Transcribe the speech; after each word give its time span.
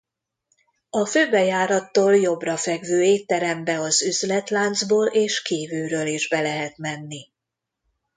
A 0.89 1.05
főbejárattól 1.05 2.15
jobbra 2.15 2.57
fekvő 2.57 3.01
étterembe 3.03 3.79
az 3.79 4.01
üzletláncból 4.01 5.05
és 5.07 5.41
kívülről 5.41 6.07
is 6.07 6.27
be 6.27 6.41
lehet 6.41 6.77
menni. 6.77 7.31